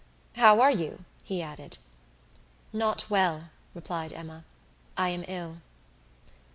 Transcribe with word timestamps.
"How 0.37 0.59
are 0.61 0.71
you?" 0.71 1.05
he 1.23 1.43
added. 1.43 1.77
"Not 2.73 3.07
well," 3.11 3.51
replied 3.75 4.11
Emma; 4.11 4.45
"I 4.97 5.09
am 5.09 5.23
ill." 5.27 5.57